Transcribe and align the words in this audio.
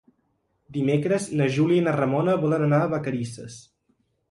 Dimecres 0.77 1.27
na 1.41 1.47
Júlia 1.59 1.83
i 1.83 1.85
na 1.89 1.95
Ramona 1.99 2.35
volen 2.47 2.67
anar 2.71 2.83
a 2.87 2.91
Vacarisses. 2.97 3.63